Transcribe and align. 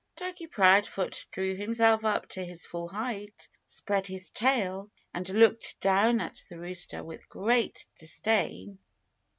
Turkey 0.15 0.47
Proudfoot 0.47 1.27
drew 1.29 1.53
himself 1.55 2.03
up 2.03 2.27
to 2.29 2.43
his 2.43 2.65
full 2.65 2.87
height, 2.87 3.47
spread 3.67 4.07
his 4.07 4.31
tail, 4.31 4.89
and 5.13 5.29
looked 5.29 5.79
down 5.79 6.19
at 6.19 6.43
the 6.49 6.57
rooster 6.57 7.03
with 7.03 7.29
great 7.29 7.85
disdain. 7.99 8.79